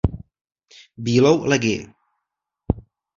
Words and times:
Bílou 1.03 1.37
legii. 1.49 1.81